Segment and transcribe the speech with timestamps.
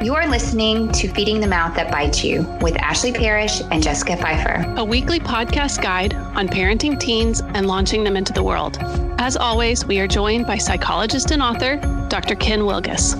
[0.00, 4.16] You are listening to Feeding the Mouth That Bites You with Ashley Parrish and Jessica
[4.16, 8.78] Pfeiffer, a weekly podcast guide on parenting teens and launching them into the world.
[9.18, 12.36] As always, we are joined by psychologist and author Dr.
[12.36, 13.16] Ken Wilgus.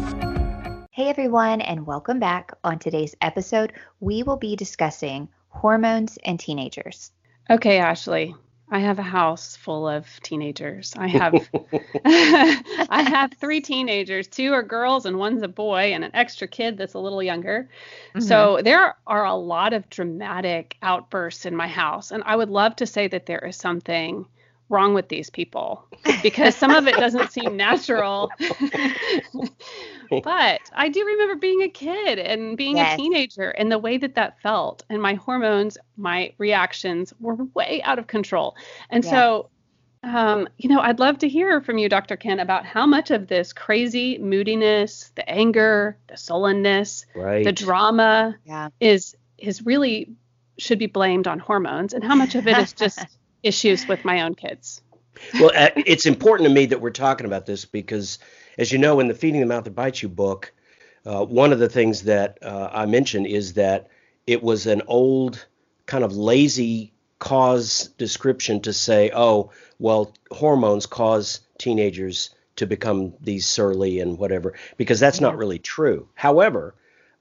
[0.92, 2.52] Hey everyone, and welcome back.
[2.62, 7.10] On today's episode, we will be discussing hormones and teenagers.
[7.50, 8.36] Okay, Ashley,
[8.70, 10.94] I have a house full of teenagers.
[10.96, 11.34] I have
[12.04, 14.28] I have three teenagers.
[14.28, 17.68] Two are girls and one's a boy and an extra kid that's a little younger.
[18.10, 18.20] Mm-hmm.
[18.20, 22.76] So there are a lot of dramatic outbursts in my house and I would love
[22.76, 24.26] to say that there is something
[24.68, 25.86] wrong with these people
[26.22, 28.30] because some of it doesn't seem natural.
[30.22, 32.94] but I do remember being a kid and being yes.
[32.94, 37.82] a teenager and the way that that felt and my hormones, my reactions were way
[37.82, 38.56] out of control.
[38.90, 39.12] And yes.
[39.12, 39.50] so
[40.04, 42.16] um, you know, I'd love to hear from you, Dr.
[42.16, 47.44] Ken, about how much of this crazy moodiness, the anger, the sullenness, right.
[47.44, 48.68] the drama yeah.
[48.80, 50.10] is is really
[50.58, 53.04] should be blamed on hormones and how much of it is just
[53.42, 54.82] issues with my own kids.
[55.34, 58.18] well, uh, it's important to me that we're talking about this because,
[58.56, 60.52] as you know, in the Feeding the Mouth That Bites You book,
[61.04, 63.88] uh, one of the things that uh, I mentioned is that
[64.26, 65.46] it was an old
[65.86, 73.46] kind of lazy cause description to say, oh, well, hormones cause teenagers to become these
[73.46, 76.08] surly and whatever, because that's not really true.
[76.14, 76.74] However,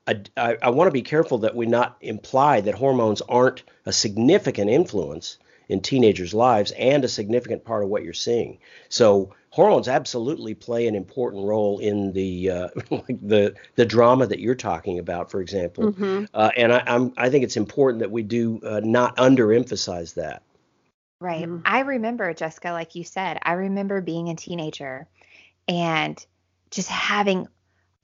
[0.07, 3.93] I, I, I want to be careful that we not imply that hormones aren't a
[3.93, 5.37] significant influence
[5.69, 8.59] in teenagers' lives and a significant part of what you're seeing.
[8.89, 14.39] So hormones absolutely play an important role in the uh, like the the drama that
[14.39, 15.91] you're talking about, for example.
[15.91, 16.25] Mm-hmm.
[16.33, 20.43] Uh, and I, am I think it's important that we do uh, not underemphasize that.
[21.19, 21.45] Right.
[21.45, 21.61] Mm-hmm.
[21.65, 25.07] I remember Jessica, like you said, I remember being a teenager
[25.67, 26.23] and
[26.69, 27.47] just having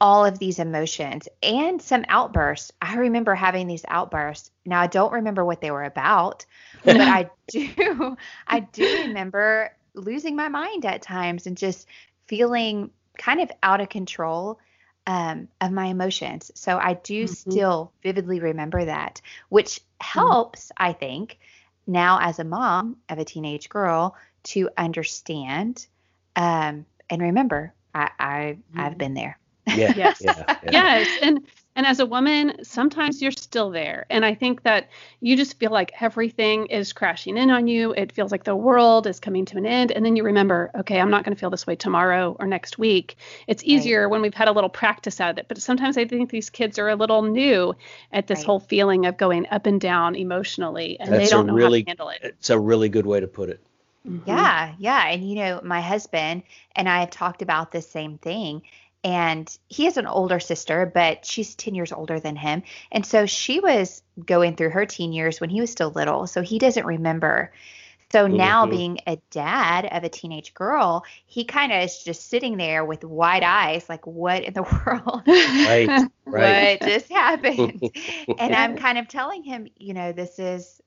[0.01, 2.71] all of these emotions and some outbursts.
[2.81, 4.51] I remember having these outbursts.
[4.65, 6.45] Now I don't remember what they were about,
[6.83, 8.17] but I do
[8.47, 11.87] I do remember losing my mind at times and just
[12.27, 14.59] feeling kind of out of control
[15.05, 16.51] um, of my emotions.
[16.55, 17.51] So I do mm-hmm.
[17.51, 20.19] still vividly remember that, which mm-hmm.
[20.19, 20.83] helps, mm-hmm.
[20.83, 21.37] I think,
[21.85, 25.85] now as a mom of a teenage girl to understand
[26.35, 28.79] um, and remember I, I mm-hmm.
[28.79, 29.37] I've been there.
[29.67, 29.93] Yeah.
[29.95, 30.21] yes.
[30.21, 30.71] Yeah, yeah.
[30.71, 31.07] Yes.
[31.21, 34.05] And and as a woman, sometimes you're still there.
[34.09, 34.89] And I think that
[35.21, 37.93] you just feel like everything is crashing in on you.
[37.93, 39.91] It feels like the world is coming to an end.
[39.91, 42.77] And then you remember, okay, I'm not going to feel this way tomorrow or next
[42.77, 43.17] week.
[43.47, 44.11] It's easier right.
[44.11, 45.47] when we've had a little practice at it.
[45.47, 47.75] But sometimes I think these kids are a little new
[48.11, 48.45] at this right.
[48.45, 51.85] whole feeling of going up and down emotionally and That's they don't know really, how
[51.85, 52.19] to handle it.
[52.21, 53.59] It's a really good way to put it.
[54.07, 54.29] Mm-hmm.
[54.29, 55.07] Yeah, yeah.
[55.07, 56.43] And you know, my husband
[56.75, 58.61] and I have talked about the same thing
[59.03, 62.63] and he has an older sister, but she's 10 years older than him.
[62.91, 66.41] And so she was going through her teen years when he was still little, so
[66.41, 67.51] he doesn't remember.
[68.13, 68.75] So now, mm-hmm.
[68.75, 73.03] being a dad of a teenage girl, he kind of is just sitting there with
[73.03, 75.23] wide eyes, like, what in the world?
[75.25, 76.79] Right, right.
[76.79, 77.81] what just happened?
[78.37, 80.79] and I'm kind of telling him, you know, this is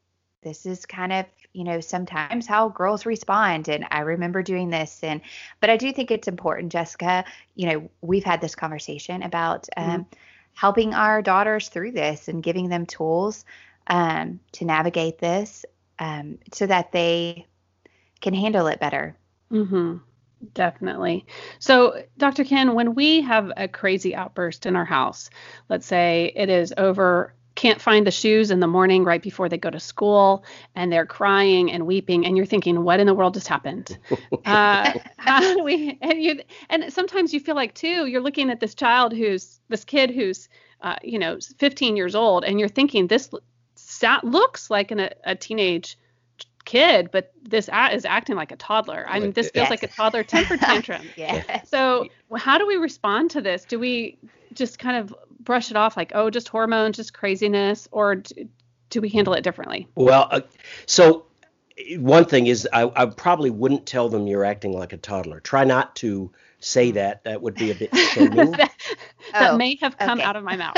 [0.43, 1.27] this is kind of
[1.57, 5.23] you know sometimes how girls respond and i remember doing this and
[5.61, 7.25] but i do think it's important jessica
[7.55, 10.03] you know we've had this conversation about um, mm-hmm.
[10.53, 13.45] helping our daughters through this and giving them tools
[13.87, 15.65] um, to navigate this
[15.99, 17.47] um, so that they
[18.21, 19.17] can handle it better
[19.51, 19.97] mm-hmm.
[20.53, 21.25] Definitely.
[21.59, 22.45] So, Dr.
[22.45, 25.31] Ken, when we have a crazy outburst in our house,
[25.71, 29.59] let's say it is over can't find the shoes in the morning right before they
[29.59, 30.45] go to school
[30.75, 33.99] and they're crying and weeping and you're thinking what in the world just happened
[34.45, 36.41] uh, how do we and you
[36.71, 40.49] and sometimes you feel like too you're looking at this child who's this kid who's
[40.83, 43.31] uh, you know 15 years old and you're thinking this
[43.97, 45.99] sat, looks like an, a, a teenage
[46.65, 49.07] kid, but this is acting like a toddler.
[49.09, 49.71] I mean, this feels yes.
[49.71, 51.03] like a toddler temper tantrum.
[51.17, 51.63] yeah.
[51.65, 53.65] So, how do we respond to this?
[53.65, 54.19] Do we
[54.57, 58.49] just kind of brush it off like, oh, just hormones, just craziness, or do,
[58.91, 59.89] do we handle it differently?
[59.95, 60.41] Well, uh,
[60.87, 61.27] so
[61.97, 65.41] one thing is I, I, probably wouldn't tell them you're acting like a toddler.
[65.41, 66.31] Try not to
[66.61, 66.95] say hmm.
[66.97, 67.25] that.
[67.25, 68.53] That would be a bit shaming.
[68.53, 68.73] that,
[69.33, 70.27] that oh, may have come okay.
[70.27, 70.77] out of my mouth.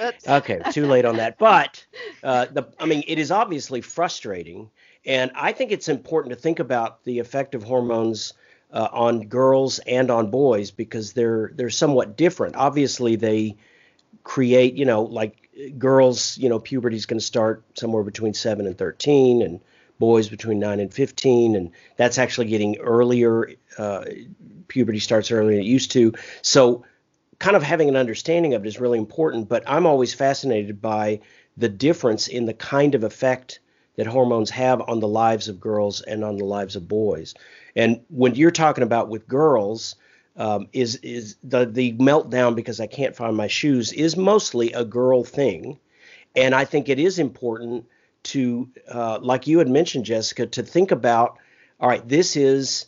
[0.28, 1.38] okay, too late on that.
[1.38, 1.84] But
[2.22, 4.70] uh, the, I mean, it is obviously frustrating,
[5.04, 8.32] and I think it's important to think about the effect of hormones
[8.72, 12.56] uh, on girls and on boys because they're they're somewhat different.
[12.56, 13.56] Obviously, they
[14.24, 15.48] create, you know, like
[15.78, 19.60] girls, you know, puberty is going to start somewhere between seven and thirteen, and
[19.98, 23.52] boys between nine and fifteen, and that's actually getting earlier.
[23.78, 24.04] Uh,
[24.68, 26.12] puberty starts earlier than it used to.
[26.42, 26.84] So
[27.38, 29.48] kind of having an understanding of it is really important.
[29.48, 31.20] But I'm always fascinated by
[31.56, 33.60] the difference in the kind of effect
[33.96, 37.34] that hormones have on the lives of girls and on the lives of boys.
[37.74, 39.96] And when you're talking about with girls,
[40.36, 44.84] um, is is the the meltdown because I can't find my shoes is mostly a
[44.84, 45.78] girl thing,
[46.34, 47.86] and I think it is important
[48.24, 51.38] to, uh, like you had mentioned, Jessica, to think about.
[51.80, 52.86] All right, this is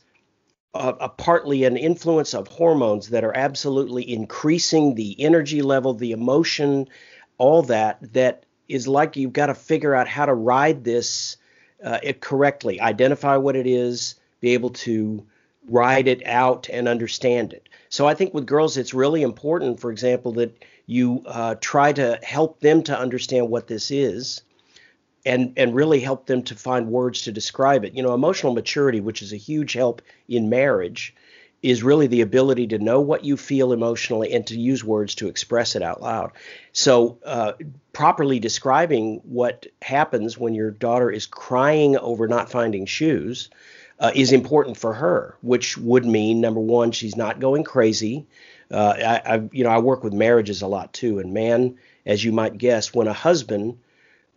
[0.75, 6.13] a, a partly an influence of hormones that are absolutely increasing the energy level, the
[6.13, 6.89] emotion,
[7.39, 7.99] all that.
[8.13, 11.37] That is like you've got to figure out how to ride this
[11.83, 15.25] uh, it correctly, identify what it is, be able to
[15.69, 17.69] ride it out and understand it.
[17.89, 22.19] So I think with girls, it's really important, for example, that you uh, try to
[22.23, 24.43] help them to understand what this is.
[25.27, 27.93] And, and really help them to find words to describe it.
[27.93, 31.15] You know, emotional maturity, which is a huge help in marriage,
[31.63, 35.29] is really the ability to know what you feel emotionally and to use words to
[35.29, 36.31] express it out loud.
[36.73, 37.53] So, uh,
[37.93, 43.51] properly describing what happens when your daughter is crying over not finding shoes
[43.99, 48.27] uh, is important for her, which would mean number one, she's not going crazy.
[48.71, 51.77] Uh, I, I, you know, I work with marriages a lot too, and man,
[52.07, 53.79] as you might guess, when a husband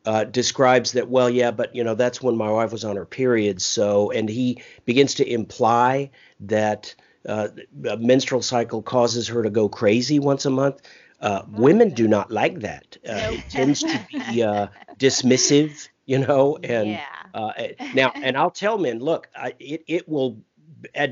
[0.06, 3.06] uh, describes that, well, yeah, but you know, that's when my wife was on her
[3.06, 6.10] period, so, and he begins to imply
[6.40, 6.96] that
[7.28, 7.50] uh,
[7.88, 10.82] a menstrual cycle causes her to go crazy once a month.
[11.20, 12.98] Uh, women do not like that.
[13.08, 17.06] Uh, it tends to be uh, dismissive, you know, and yeah.
[17.34, 17.54] Uh,
[17.94, 20.42] now, and I'll tell men, look, I, it it will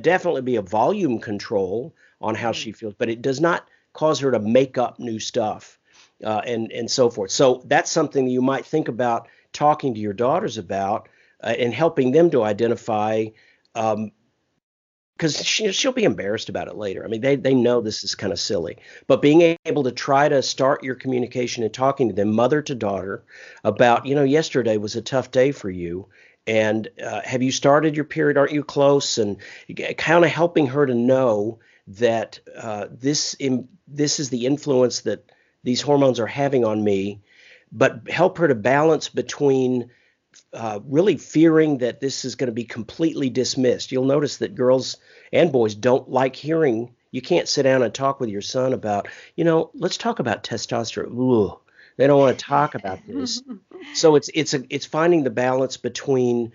[0.01, 4.31] definitely be a volume control on how she feels, but it does not cause her
[4.31, 5.79] to make up new stuff
[6.23, 7.31] uh, and and so forth.
[7.31, 11.09] So that's something you might think about talking to your daughters about
[11.43, 13.25] uh, and helping them to identify.
[13.75, 14.11] Um,
[15.19, 17.03] because she, she'll be embarrassed about it later.
[17.03, 20.29] I mean, they, they know this is kind of silly, but being able to try
[20.29, 23.25] to start your communication and talking to them, mother to daughter,
[23.65, 26.07] about, you know, yesterday was a tough day for you.
[26.47, 28.37] And uh, have you started your period?
[28.37, 29.17] Aren't you close?
[29.17, 29.37] And
[29.97, 33.35] kind of helping her to know that uh, this
[33.89, 35.29] this is the influence that
[35.63, 37.19] these hormones are having on me,
[37.73, 39.91] but help her to balance between
[40.53, 43.91] uh, really fearing that this is going to be completely dismissed.
[43.91, 44.97] You'll notice that girls
[45.31, 46.95] and boys don't like hearing.
[47.11, 50.43] You can't sit down and talk with your son about, you know, let's talk about
[50.43, 51.13] testosterone.
[51.13, 51.59] Ooh,
[51.97, 53.41] they don't want to talk about this.
[53.93, 56.51] so it's it's a it's finding the balance between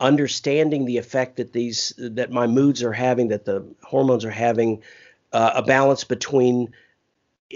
[0.00, 4.82] understanding the effect that these that my moods are having, that the hormones are having,
[5.32, 6.72] uh, a balance between.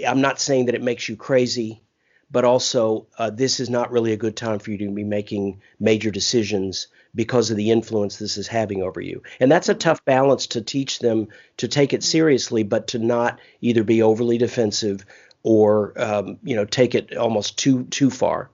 [0.07, 1.81] I'm not saying that it makes you crazy
[2.31, 5.61] but also uh, this is not really a good time for you to be making
[5.79, 9.23] major decisions because of the influence this is having over you.
[9.39, 11.27] And that's a tough balance to teach them
[11.57, 15.05] to take it seriously, but to not either be overly defensive
[15.43, 18.49] or um, you know take it almost too too far.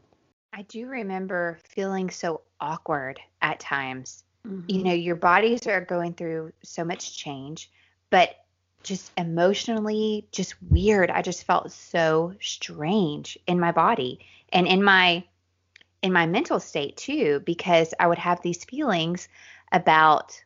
[0.54, 4.24] I do remember feeling so awkward at times.
[4.48, 4.70] Mm-hmm.
[4.70, 7.70] You know, your bodies are going through so much change,
[8.10, 8.45] but
[8.86, 11.10] just emotionally just weird.
[11.10, 14.20] I just felt so strange in my body
[14.54, 15.26] and in my
[16.02, 19.28] in my mental state too because I would have these feelings
[19.72, 20.42] about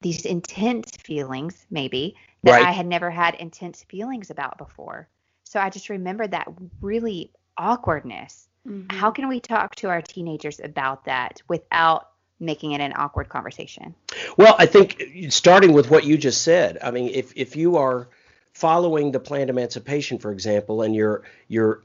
[0.00, 2.66] these intense feelings maybe that right.
[2.66, 5.08] I had never had intense feelings about before.
[5.44, 6.48] So I just remember that
[6.80, 8.48] really awkwardness.
[8.66, 8.96] Mm-hmm.
[8.96, 12.08] How can we talk to our teenagers about that without
[12.42, 13.94] making it an awkward conversation?
[14.36, 18.08] Well, I think starting with what you just said, I mean, if if you are
[18.52, 21.82] following the planned emancipation, for example, and you're you're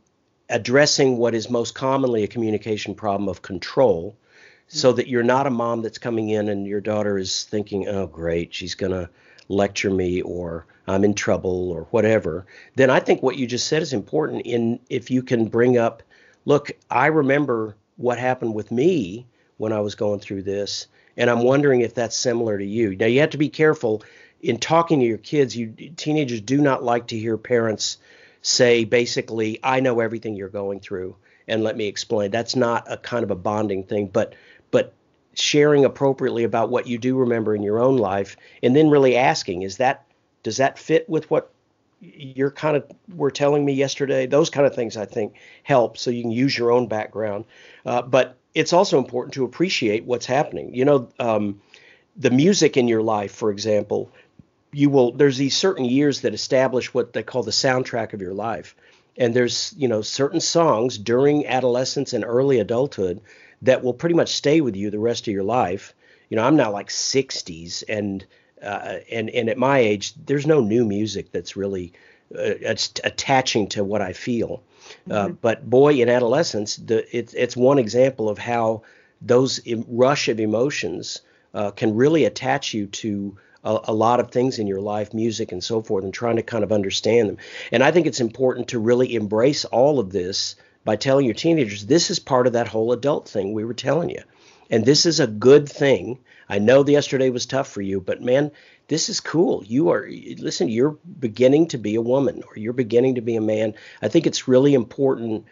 [0.50, 4.78] addressing what is most commonly a communication problem of control, mm-hmm.
[4.78, 8.08] so that you're not a mom that's coming in and your daughter is thinking, oh
[8.08, 9.10] great, she's gonna
[9.50, 12.46] lecture me or I'm in trouble or whatever,
[12.76, 16.04] then I think what you just said is important in if you can bring up,
[16.46, 20.88] look, I remember what happened with me when I was going through this,
[21.18, 22.96] and I'm wondering if that's similar to you.
[22.96, 24.04] Now you have to be careful
[24.42, 25.56] in talking to your kids.
[25.56, 27.98] You teenagers do not like to hear parents
[28.42, 31.16] say basically, "I know everything you're going through,
[31.48, 34.36] and let me explain." That's not a kind of a bonding thing, but
[34.70, 34.94] but
[35.34, 39.64] sharing appropriately about what you do remember in your own life, and then really asking,
[39.64, 40.06] "Is that
[40.44, 41.52] does that fit with what
[42.00, 42.86] you're kind of
[43.16, 45.34] were telling me yesterday?" Those kind of things I think
[45.64, 47.46] help, so you can use your own background.
[47.86, 50.74] Uh, but it's also important to appreciate what's happening.
[50.74, 51.62] You know, um,
[52.16, 54.12] the music in your life, for example,
[54.74, 58.34] you will there's these certain years that establish what they call the soundtrack of your
[58.34, 58.76] life.
[59.16, 63.22] And there's, you know, certain songs during adolescence and early adulthood
[63.62, 65.94] that will pretty much stay with you the rest of your life.
[66.30, 68.26] You know, I'm now like 60s and
[68.62, 71.94] uh, and and at my age, there's no new music that's really
[72.36, 74.64] uh, attaching to what I feel.
[75.10, 75.34] Uh, mm-hmm.
[75.42, 78.84] but boy, in adolescence, the, it, it's one example of how
[79.22, 81.22] those rush of emotions
[81.54, 85.52] uh, can really attach you to a, a, lot of things in your life, music
[85.52, 87.38] and so forth, and trying to kind of understand them.
[87.72, 91.86] And I think it's important to really embrace all of this by telling your teenagers
[91.86, 94.22] this is part of that whole adult thing we were telling you.
[94.70, 96.20] And this is a good thing.
[96.50, 98.52] I know the yesterday was tough for you, but man,
[98.88, 99.64] this is cool.
[99.66, 100.08] You are
[100.38, 103.74] listen, you're beginning to be a woman or you're beginning to be a man.
[104.02, 105.46] I think it's really important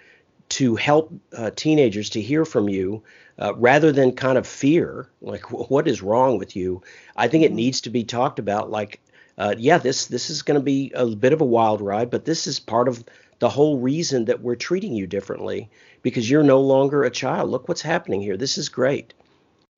[0.48, 3.04] to help uh, teenagers to hear from you
[3.40, 6.82] uh, rather than kind of fear, like what is wrong with you.
[7.16, 7.56] I think it mm-hmm.
[7.58, 8.72] needs to be talked about.
[8.72, 9.02] Like,
[9.38, 12.26] uh, yeah, this this is going to be a bit of a wild ride, but
[12.26, 13.04] this is part of
[13.46, 15.70] the whole reason that we're treating you differently
[16.02, 17.52] because you're no longer a child.
[17.52, 18.38] Look what's happening here.
[18.38, 19.14] This is great.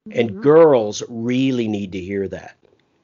[0.08, 0.18] Mm-hmm.
[0.18, 2.56] And girls really need to hear that.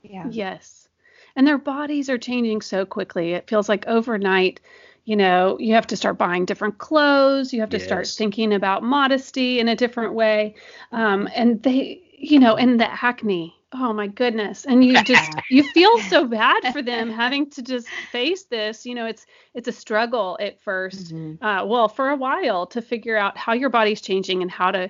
[0.04, 0.26] Yeah.
[0.30, 0.88] Yes.
[1.36, 3.34] And their bodies are changing so quickly.
[3.34, 4.62] It feels like overnight
[5.04, 7.52] you know, you have to start buying different clothes.
[7.52, 7.86] You have to yes.
[7.86, 10.56] start thinking about modesty in a different way.
[10.94, 13.54] Um, and they, you know, and the acne.
[13.74, 14.66] Oh my goodness.
[14.66, 18.86] And you just you feel so bad for them having to just face this.
[18.86, 21.44] You know, it's it's a struggle at 1st mm-hmm.
[21.44, 24.90] uh, well, for a while to figure out how your body's changing and how to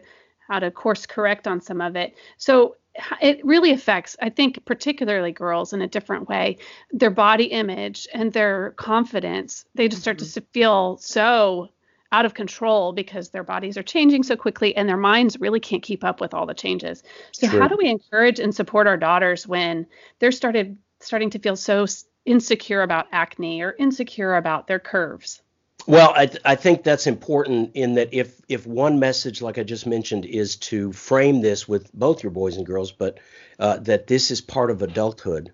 [0.50, 2.16] how to course correct on some of it.
[2.38, 2.76] So
[3.22, 6.58] it really affects, I think, particularly girls in a different way,
[6.92, 9.66] their body image and their confidence.
[9.74, 10.40] They just start mm-hmm.
[10.40, 11.70] to feel so
[12.14, 15.82] out of control because their bodies are changing so quickly and their minds really can't
[15.82, 17.02] keep up with all the changes.
[17.32, 19.88] So how do we encourage and support our daughters when
[20.20, 21.88] they're started starting to feel so
[22.24, 25.42] insecure about acne or insecure about their curves?
[25.88, 29.64] Well, I, th- I think that's important in that if if one message, like I
[29.64, 33.20] just mentioned, is to frame this with both your boys and girls, but
[33.60, 35.52] uh, that this is part of adulthood,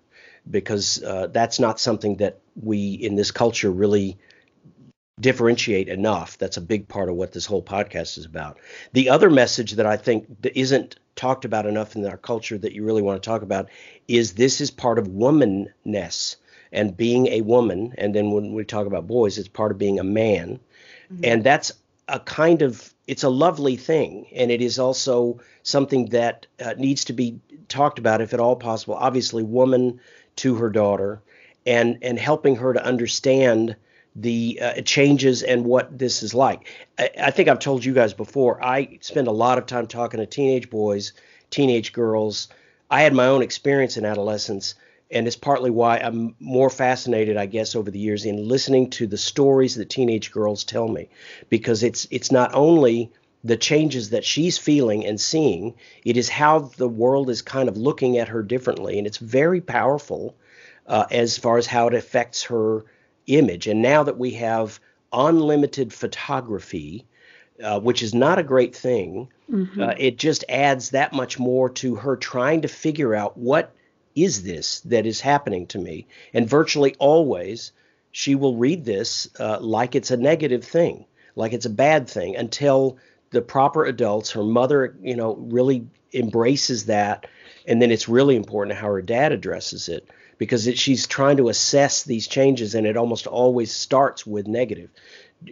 [0.48, 4.18] because uh, that's not something that we in this culture really
[5.20, 6.38] differentiate enough.
[6.38, 8.58] That's a big part of what this whole podcast is about.
[8.92, 12.84] The other message that I think isn't talked about enough in our culture that you
[12.84, 13.68] really want to talk about
[14.08, 16.36] is this is part of womanness
[16.72, 17.94] and being a woman.
[17.98, 20.60] And then when we talk about boys, it's part of being a man.
[21.12, 21.24] Mm-hmm.
[21.24, 21.72] And that's
[22.10, 27.04] a kind of it's a lovely thing and it is also something that uh, needs
[27.04, 30.00] to be talked about if at all possible obviously woman
[30.36, 31.22] to her daughter
[31.66, 33.76] and and helping her to understand
[34.20, 36.68] the uh, changes and what this is like.
[36.98, 40.20] I, I, think i've told you guys before i spend a lot of time talking
[40.20, 41.12] to teenage boys
[41.50, 42.48] teenage girls.
[42.90, 44.74] I had my own experience in adolescence
[45.12, 49.08] and it's partly why I'm more fascinated, I guess, over the years in listening to
[49.08, 51.08] the stories that teenage girls tell me,
[51.48, 53.10] because it's it's not only
[53.42, 55.74] the changes that she's feeling and seeing,
[56.04, 59.60] it is how the world is kind of looking at her differently, and it's very
[59.60, 60.36] powerful
[60.86, 62.84] uh, as far as how it affects her
[63.36, 63.66] image.
[63.66, 64.80] And now that we have
[65.12, 67.06] unlimited photography,
[67.62, 69.82] uh, which is not a great thing, mm-hmm.
[69.82, 73.74] uh, it just adds that much more to her trying to figure out what
[74.14, 76.06] is this that is happening to me?
[76.34, 77.72] And virtually always,
[78.12, 81.04] she will read this uh, like it's a negative thing,
[81.36, 82.98] like it's a bad thing, until
[83.30, 87.26] the proper adults, her mother, you know, really embraces that.
[87.66, 90.08] And then it's really important how her dad addresses it
[90.40, 94.88] because it, she's trying to assess these changes, and it almost always starts with negative.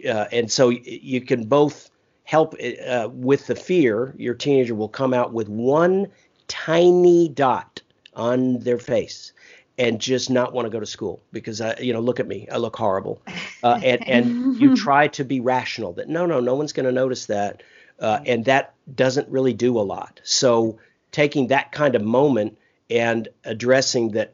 [0.03, 1.91] Uh, and so you can both
[2.23, 2.55] help
[2.87, 4.15] uh, with the fear.
[4.17, 6.07] Your teenager will come out with one
[6.47, 7.83] tiny dot
[8.15, 9.31] on their face
[9.77, 12.47] and just not want to go to school because I, you know, look at me,
[12.51, 13.21] I look horrible,
[13.63, 16.91] uh, and and you try to be rational that no, no, no one's going to
[16.91, 17.61] notice that,
[17.99, 20.19] uh, and that doesn't really do a lot.
[20.23, 20.79] So
[21.11, 22.57] taking that kind of moment
[22.89, 24.33] and addressing that,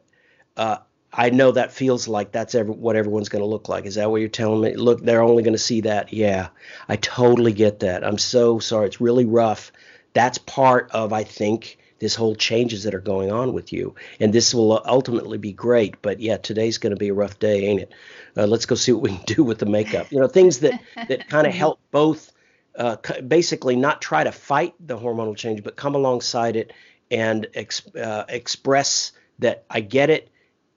[0.58, 0.78] uh,
[1.18, 3.86] I know that feels like that's every, what everyone's going to look like.
[3.86, 4.76] Is that what you're telling me?
[4.76, 6.12] Look, they're only going to see that.
[6.12, 6.50] Yeah,
[6.90, 8.06] I totally get that.
[8.06, 8.88] I'm so sorry.
[8.88, 9.72] It's really rough.
[10.14, 13.96] That's part of, I think this whole changes that are going on with you.
[14.20, 16.02] And this will ultimately be great.
[16.02, 17.92] But yeah, today's going to be a rough day, ain't it?
[18.36, 20.12] Uh, let's go see what we can do with the makeup.
[20.12, 22.32] You know, things that that kind of help both.
[22.78, 26.74] Uh, basically, not try to fight the hormonal change, but come alongside it
[27.10, 30.30] and ex- uh, express that I get it.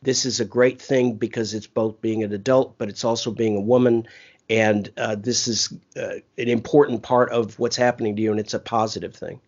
[0.03, 3.57] This is a great thing because it's both being an adult, but it's also being
[3.57, 4.07] a woman,
[4.49, 8.55] and uh, this is uh, an important part of what's happening to you, and it's
[8.55, 9.41] a positive thing.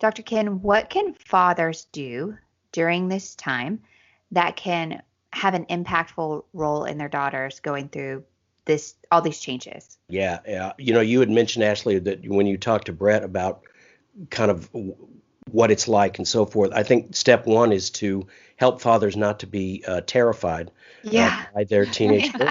[0.00, 0.22] Dr.
[0.22, 2.36] Ken, what can fathers do
[2.72, 3.80] during this time
[4.32, 8.24] that can have an impactful role in their daughters going through
[8.66, 9.98] this all these changes?
[10.08, 10.72] Yeah, yeah.
[10.78, 13.62] You know, you had mentioned Ashley that when you talked to Brett about
[14.30, 14.68] kind of
[15.50, 16.72] what it's like and so forth.
[16.72, 20.70] I think step one is to help fathers not to be uh, terrified
[21.30, 22.30] uh, by their teenage.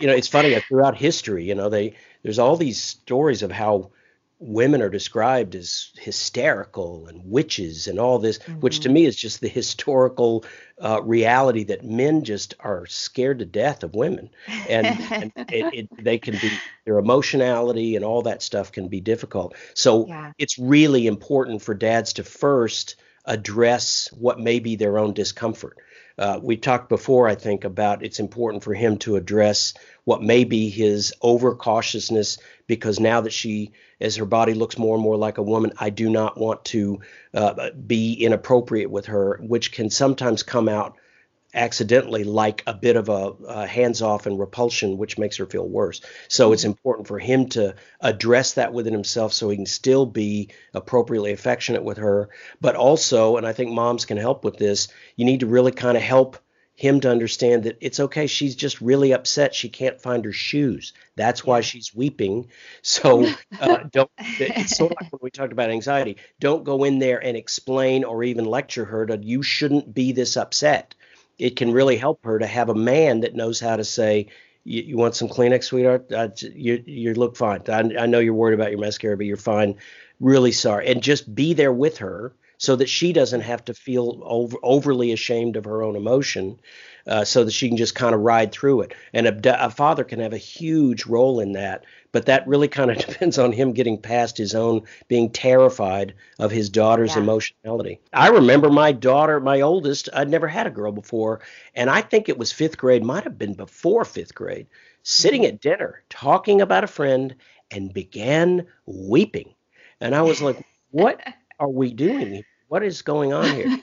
[0.00, 1.44] You know, it's funny uh, throughout history.
[1.44, 3.92] You know, they there's all these stories of how
[4.38, 9.40] women are described as hysterical and witches and all this, which to me is just
[9.40, 10.44] the historical
[10.80, 14.28] uh, reality that men just are scared to death of women,
[14.68, 16.50] and, and it, it, they can be
[16.84, 19.54] their emotionality and all that stuff can be difficult.
[19.74, 20.32] So Yeah.
[20.38, 25.78] it's really important for dads to first address what may be their own discomfort.
[26.16, 30.44] Uh, we talked before, I think, about it's important for him to address what may
[30.44, 35.38] be his overcautiousness because now that she, as her body looks more and more like
[35.38, 37.00] a woman, I do not want to
[37.32, 40.96] uh, be inappropriate with her, which can sometimes come out
[41.54, 45.66] accidentally like a bit of a, a hands off and repulsion, which makes her feel
[45.66, 46.00] worse.
[46.28, 50.50] So it's important for him to address that within himself so he can still be
[50.74, 52.28] appropriately affectionate with her.
[52.60, 55.96] But also, and I think moms can help with this, you need to really kind
[55.96, 56.38] of help
[56.76, 58.26] him to understand that it's okay.
[58.26, 59.54] She's just really upset.
[59.54, 60.92] She can't find her shoes.
[61.14, 62.48] That's why she's weeping.
[62.82, 63.26] So
[63.60, 64.10] uh, don't.
[64.18, 66.16] It's sort of like when we talked about anxiety.
[66.40, 70.36] Don't go in there and explain or even lecture her that you shouldn't be this
[70.36, 70.94] upset.
[71.38, 74.28] It can really help her to have a man that knows how to say,
[74.64, 76.12] "You, you want some Kleenex, sweetheart?
[76.12, 77.62] Uh, you you look fine.
[77.68, 79.76] I, I know you're worried about your mascara, but you're fine.
[80.20, 84.20] Really sorry." And just be there with her so that she doesn't have to feel
[84.24, 86.58] over, overly ashamed of her own emotion,
[87.06, 88.94] uh, so that she can just kind of ride through it.
[89.12, 92.90] And a, a father can have a huge role in that, but that really kind
[92.90, 97.16] of depends on him getting past his own being terrified of his daughter's Yeah.
[97.16, 98.00] emotionality.
[98.12, 101.40] I remember my daughter, my oldest, I'd never had a girl before,
[101.74, 104.66] and I think it was fifth grade, might have been before fifth grade,
[105.02, 107.34] sitting at dinner talking about a friend
[107.70, 109.54] and began weeping.
[110.00, 110.58] And I was like,
[110.90, 111.20] what
[111.58, 112.34] are we doing?
[112.34, 112.42] here?
[112.68, 113.78] What is going on here?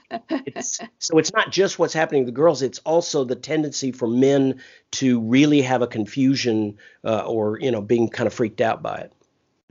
[0.46, 4.08] It's, so it's not just what's happening to the girls; it's also the tendency for
[4.08, 4.62] men
[4.94, 8.98] to really have a confusion uh, or you know being kind of freaked out by
[8.98, 9.14] it.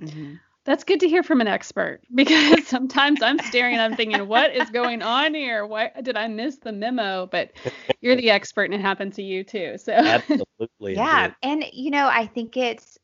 [0.00, 0.38] Mhm.
[0.64, 4.54] That's good to hear from an expert because sometimes I'm staring and I'm thinking, what
[4.54, 5.66] is going on here?
[5.66, 7.26] Why did I miss the memo?
[7.26, 7.52] But
[8.00, 9.78] you're the expert and it happened to you too.
[9.78, 10.94] So Absolutely.
[10.94, 11.28] Yeah.
[11.28, 11.34] did.
[11.42, 12.98] And, you know, I think it's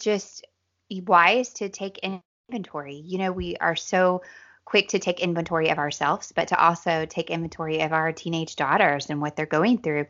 [0.00, 0.44] just
[0.90, 2.00] wise to take
[2.48, 2.94] inventory.
[2.94, 4.22] You know, we are so
[4.64, 9.10] quick to take inventory of ourselves, but to also take inventory of our teenage daughters
[9.10, 10.06] and what they're going through.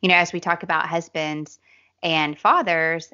[0.00, 1.58] You know, as we talk about husbands
[2.02, 3.12] and fathers,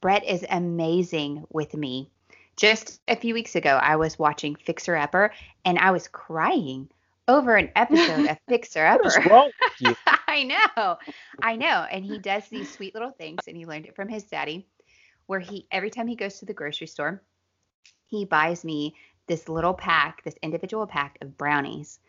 [0.00, 2.10] Brett is amazing with me.
[2.56, 5.32] Just a few weeks ago, I was watching Fixer Upper
[5.64, 6.90] and I was crying
[7.26, 9.06] over an episode of Fixer Upper.
[9.06, 9.96] is wrong with you?
[10.26, 10.98] I know.
[11.42, 11.86] I know.
[11.90, 14.66] And he does these sweet little things and he learned it from his daddy
[15.26, 17.22] where he every time he goes to the grocery store,
[18.10, 18.94] he buys me
[19.26, 22.00] this little pack, this individual pack of brownies.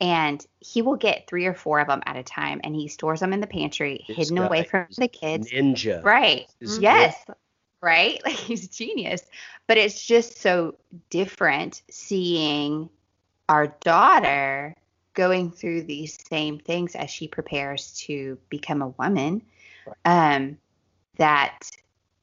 [0.00, 3.20] And he will get three or four of them at a time and he stores
[3.20, 5.50] them in the pantry, This hidden away from the kids.
[5.52, 6.02] Ninja.
[6.02, 6.46] Right.
[6.60, 7.14] Yes.
[7.80, 8.20] Right?
[8.24, 9.22] Like he's genius.
[9.66, 10.76] But it's just so
[11.10, 12.88] different seeing
[13.48, 14.74] our daughter
[15.14, 19.42] going through these same things as she prepares to become a woman.
[20.04, 20.58] Um
[21.16, 21.70] that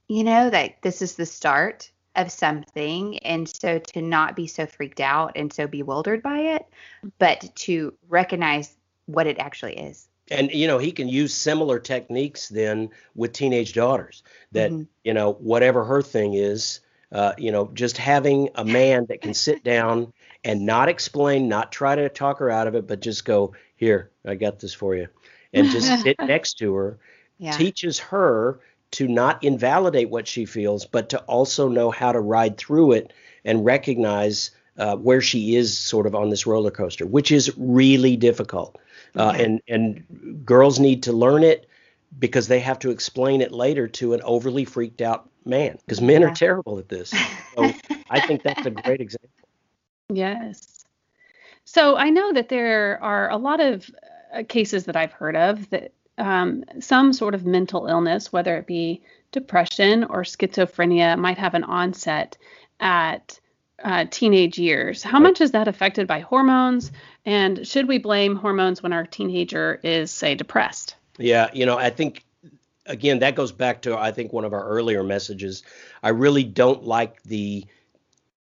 [0.08, 4.66] you know that this is the start of something and so to not be so
[4.66, 6.66] freaked out and so bewildered by it,
[7.20, 10.08] but to recognize what it actually is.
[10.32, 14.24] And you know, he can use similar techniques then with teenage daughters.
[14.52, 14.88] That Mhm.
[15.04, 19.34] you know, whatever her thing is, uh, you know, just having a man that can
[19.34, 23.26] sit down and not explain, not try to talk her out of it, but just
[23.26, 25.08] go, "Here, I got this for you,"
[25.54, 27.00] and just sit next to her
[27.40, 27.56] Yeah.
[27.58, 28.60] teaches her
[28.92, 33.14] to not invalidate what she feels, but to also know how to ride through it
[33.46, 38.16] and recognize uh, where she is sort of on this roller coaster, which is really
[38.18, 38.78] difficult.
[39.16, 39.42] Uh, Yeah.
[39.44, 41.68] And and girls need to learn it
[42.18, 46.22] because they have to explain it later to an overly freaked out man because men
[46.22, 46.28] Yeah.
[46.28, 47.12] are terrible at this.
[47.56, 47.74] So
[48.10, 49.30] I think that's a great example.
[50.12, 50.86] Yes.
[51.66, 53.92] So I know that there are a lot of
[54.34, 58.68] uh, cases that I've heard of that um, some sort of mental illness, whether it
[58.68, 59.02] be
[59.32, 62.38] depression or schizophrenia, might have an onset
[62.80, 63.40] at
[63.84, 65.04] uh, teenage years.
[65.04, 66.92] How much is that affected by hormones?
[67.26, 70.96] And should we blame hormones when our teenager is, say, depressed?
[71.18, 72.24] Yeah, you know, I think
[72.86, 75.64] again that goes back to I think one of our earlier messages.
[76.02, 77.66] I really don't like the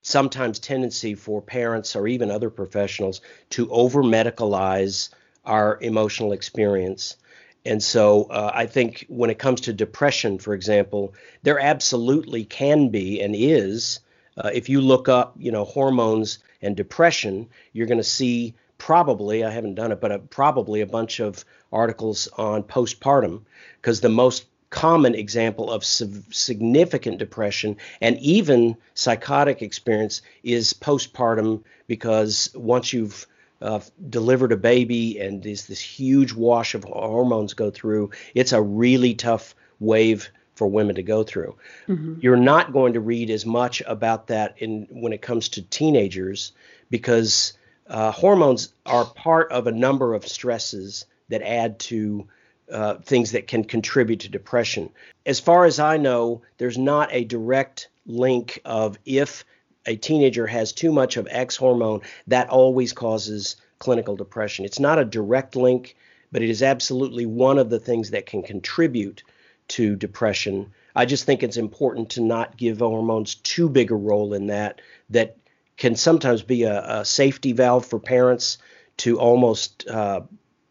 [0.03, 5.09] sometimes tendency for parents or even other professionals to over medicalize
[5.47, 7.17] our emotional experience.
[7.65, 12.91] And so uh, I think when it comes to depression, for example, there absolutely can
[12.91, 14.01] be and is
[14.37, 19.45] Uh, if you look up, you know, hormones and depression, you're going to see probably,
[19.45, 23.43] I haven't done it, but a, probably a bunch of articles on postpartum
[23.81, 32.51] because the most common example of significant depression and even psychotic experience is postpartum because
[32.57, 33.27] once you've
[33.61, 38.61] uh, delivered a baby and there's this huge wash of hormones go through, it's a
[38.61, 41.57] really tough wave for women to go through.
[41.89, 42.21] Mm-hmm.
[42.21, 46.53] You're not going to read as much about that in when it comes to teenagers
[46.91, 47.55] because
[47.89, 52.29] uh, hormones are part of a number of stresses that add to
[52.71, 54.91] uh, things that can contribute to depression.
[55.27, 59.45] As far as I know, there's not a direct link of if
[59.87, 64.65] a teenager has too much of X hormone, that always causes clinical depression.
[64.65, 65.97] It's not a direct link,
[66.33, 69.23] but it is absolutely one of the things that can contribute
[69.69, 70.73] to depression.
[70.97, 74.81] I just think it's important to not give hormones too big a role in that,
[75.11, 75.37] that
[75.77, 78.59] can sometimes be a, a safety valve for parents
[78.99, 80.21] to almost uh,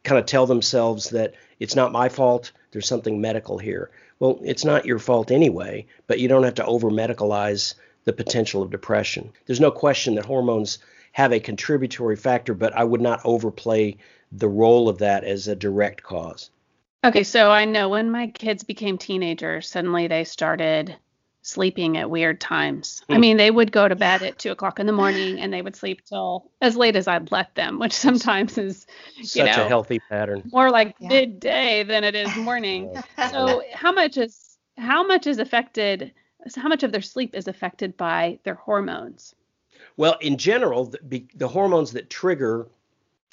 [0.04, 3.92] kind of tell themselves that it's not my fault, there's something medical here.
[4.20, 8.62] Well, it's not your fault anyway, but you don't have to over medicalize the potential
[8.62, 9.32] of depression.
[9.46, 10.80] There's no question that hormones
[11.14, 13.98] have a contributory factor, but I would not overplay
[14.32, 16.50] the role of that as a direct cause.
[17.06, 20.96] Okay, so I know when my kids became teenagers, suddenly they started
[21.44, 23.04] sleeping at weird times.
[23.10, 23.22] I hmm.
[23.22, 25.76] mean, they would go to bed at two o'clock in the morning and they would
[25.76, 28.88] sleep till as late as I'd let them, which sometimes is
[29.22, 30.50] such you know, a healthy pattern.
[30.52, 31.10] More like yeah.
[31.10, 32.96] midday than it is morning.
[33.30, 36.14] so how much is how much is affected?
[36.48, 39.36] So how much of their sleep is affected by their hormones?
[39.98, 42.68] Well, in general, the, the hormones that trigger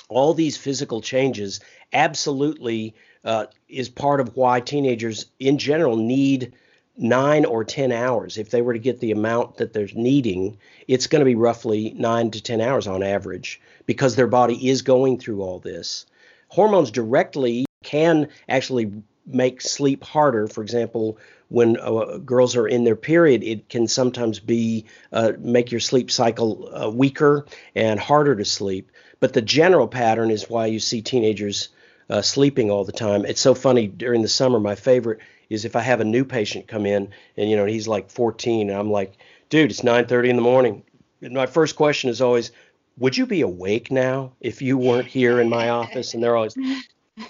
[0.08, 1.60] all these physical changes
[1.92, 2.94] absolutely
[3.24, 6.52] uh, is part of why teenagers in general need
[6.96, 8.36] nine or 10 hours.
[8.36, 11.94] If they were to get the amount that they're needing, it's going to be roughly
[11.96, 16.06] nine to 10 hours on average because their body is going through all this.
[16.48, 18.92] Hormones directly can actually
[19.26, 20.46] make sleep harder.
[20.46, 25.70] For example, when uh, girls are in their period, it can sometimes be uh, make
[25.70, 28.90] your sleep cycle uh, weaker and harder to sleep.
[29.18, 31.68] But the general pattern is why you see teenagers
[32.08, 33.24] uh, sleeping all the time.
[33.24, 34.58] It's so funny during the summer.
[34.58, 37.88] My favorite is if I have a new patient come in and you know he's
[37.88, 39.16] like 14 and I'm like,
[39.48, 40.82] dude, it's 9:30 in the morning.
[41.22, 42.50] And my first question is always,
[42.98, 46.14] would you be awake now if you weren't here in my office?
[46.14, 46.56] And they're always,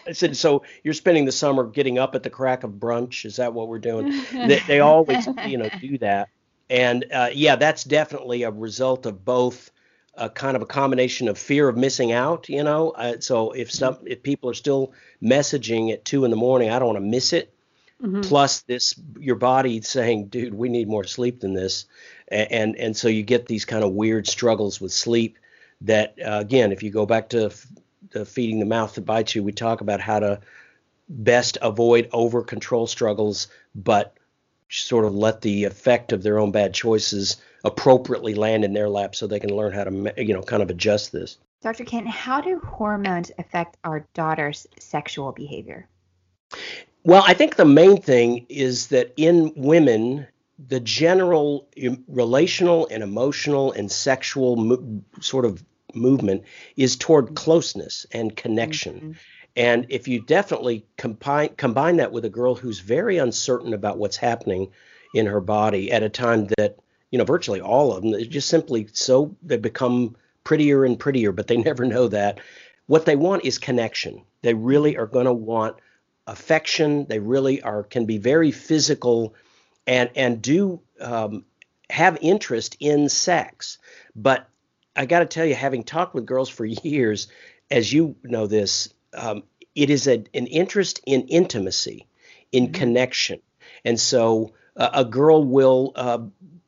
[0.06, 3.24] I said, so you're spending the summer getting up at the crack of brunch?
[3.24, 4.22] Is that what we're doing?
[4.32, 6.28] they, they always, you know, do that.
[6.68, 9.70] And uh, yeah, that's definitely a result of both
[10.14, 12.90] a kind of a combination of fear of missing out, you know.
[12.90, 16.78] Uh, so if some if people are still messaging at two in the morning, I
[16.78, 17.54] don't want to miss it.
[18.02, 18.22] Mm-hmm.
[18.22, 21.86] Plus this, your body saying, "Dude, we need more sleep than this,"
[22.28, 25.38] and and, and so you get these kind of weird struggles with sleep.
[25.82, 27.66] That uh, again, if you go back to f-
[28.10, 30.40] the feeding the mouth that bites you, we talk about how to
[31.08, 34.16] best avoid over control struggles, but
[34.68, 39.14] sort of let the effect of their own bad choices appropriately land in their lap
[39.14, 41.38] so they can learn how to you know kind of adjust this.
[41.60, 41.84] Dr.
[41.84, 45.86] Ken, how do hormones affect our daughter's sexual behavior?
[47.04, 50.26] Well, I think the main thing is that in women,
[50.68, 51.68] the general
[52.08, 55.62] relational and emotional and sexual mo- sort of
[55.94, 56.44] movement
[56.76, 58.94] is toward closeness and connection.
[58.94, 59.12] Mm-hmm.
[59.56, 64.16] And if you definitely combine combine that with a girl who's very uncertain about what's
[64.16, 64.70] happening
[65.14, 66.78] in her body at a time that
[67.10, 71.46] you know virtually all of them just simply so they become prettier and prettier, but
[71.46, 72.40] they never know that.
[72.86, 74.22] What they want is connection.
[74.42, 75.76] They really are going to want
[76.26, 77.06] affection.
[77.06, 79.34] They really are can be very physical,
[79.86, 81.44] and and do um,
[81.88, 83.78] have interest in sex.
[84.16, 84.48] But
[84.96, 87.28] I got to tell you, having talked with girls for years,
[87.70, 92.06] as you know this, um, it is a, an interest in intimacy,
[92.52, 92.74] in mm-hmm.
[92.74, 93.40] connection,
[93.84, 95.92] and so uh, a girl will.
[95.94, 96.18] Uh,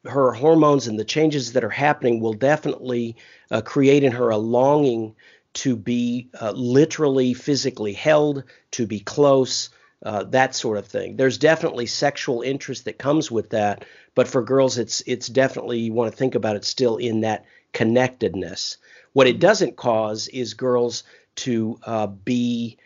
[0.05, 3.15] her hormones and the changes that are happening will definitely
[3.53, 5.15] uh, create in her a longing
[5.53, 9.71] to be uh, literally physically held, to be close,
[10.05, 11.17] uh, that sort of thing.
[11.17, 15.93] There's definitely sexual interest that comes with that, but for girls, it's it's definitely you
[15.93, 18.79] want to think about it still in that connectedness.
[19.13, 21.05] What it doesn't cause is girls
[21.37, 22.79] to uh, be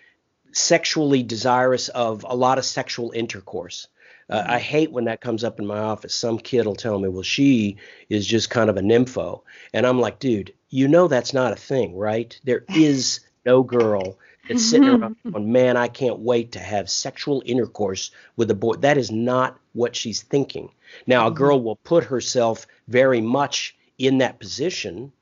[0.53, 3.89] sexually desirous of a lot of sexual intercourse.
[4.29, 6.15] Uh, I hate when that comes up in my office.
[6.15, 7.77] Some kid will tell me, well, she
[8.09, 9.43] is just kind of a nympho.
[9.73, 12.39] And I'm like, dude, you know that's not a thing, right?
[12.43, 14.19] There is no girl
[14.49, 18.75] that's sitting around going, man, I can't wait to have sexual intercourse with a boy.
[18.75, 20.71] That is not what she's thinking.
[21.07, 25.13] Now, a girl will put herself very much in that position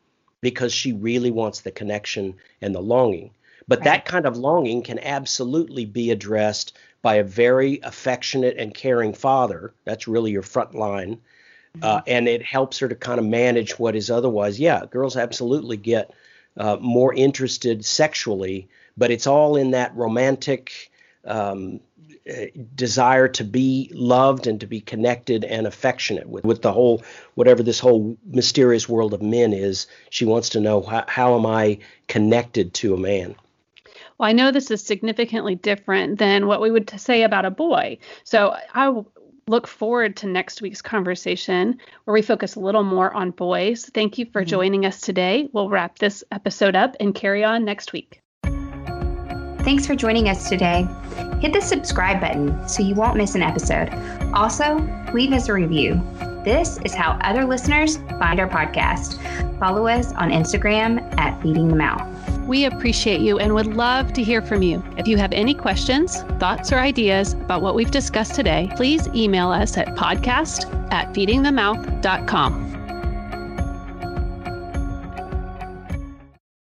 [0.40, 3.30] because she really wants the connection and the longing.
[3.66, 3.84] But right.
[3.84, 9.72] that kind of longing can absolutely be addressed by a very affectionate and caring father.
[9.84, 11.20] That's really your front line.
[11.82, 12.04] Uh, mm-hmm.
[12.06, 16.12] and it helps her to kind of manage what is otherwise, yeah, girls absolutely get
[16.56, 20.92] uh, more interested sexually, but it's all in that romantic
[21.24, 22.13] um, uh,
[22.74, 27.02] desire to be loved and to be connected and affectionate with, with the whole
[27.34, 31.44] whatever this whole mysterious world of men is she wants to know how, how am
[31.44, 33.34] i connected to a man?
[34.16, 37.98] Well i know this is significantly different than what we would say about a boy.
[38.24, 39.02] So i
[39.46, 43.84] look forward to next week's conversation where we focus a little more on boys.
[43.92, 44.48] Thank you for mm-hmm.
[44.48, 45.50] joining us today.
[45.52, 48.23] We'll wrap this episode up and carry on next week
[49.64, 50.86] Thanks for joining us today.
[51.40, 53.88] Hit the subscribe button so you won't miss an episode.
[54.34, 54.78] Also,
[55.14, 56.02] leave us a review.
[56.44, 59.18] This is how other listeners find our podcast.
[59.58, 62.10] Follow us on Instagram at Feeding the Mouth.
[62.46, 64.84] We appreciate you and would love to hear from you.
[64.98, 69.50] If you have any questions, thoughts, or ideas about what we've discussed today, please email
[69.50, 72.83] us at podcast at feedingthemouth.com.